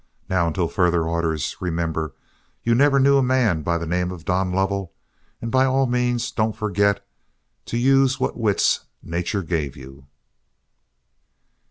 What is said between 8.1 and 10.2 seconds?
what wits Nature gave you."